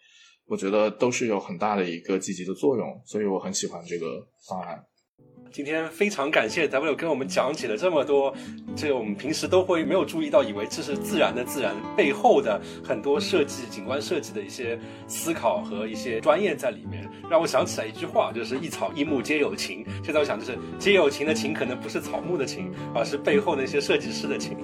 [0.45, 4.81] 我觉得都是有很大的一个积极的作用，所以我很喜欢这个方案。
[5.51, 8.33] 今天非常感谢 W 跟我们讲解了这么多，
[8.73, 19.85] 这个我们平时都会没有注意到，以为这是自然的自然背后的很多设计、景观设计的一些思考和一些专业在里面，让我想起来一句话，就是“一草一木皆有情”。
[20.01, 24.57] 现在我想，就是皆有情的情，可能不是草木的情，而是背后的一些设计师的情。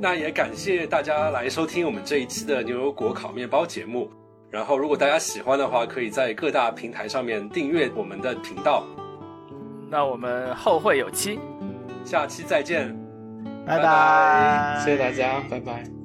[0.00, 4.10] 那也感谢大家来收听我们这一期的牛油果烤面包节目。
[4.50, 8.84] 然后，如果大家喜欢的话，可以在各大平台上面订阅我们的频道。
[9.90, 11.38] 那我们后会有期，
[12.04, 12.94] 下期再见，
[13.66, 13.82] 拜拜。
[13.82, 15.97] 拜拜，谢谢大家，拜拜。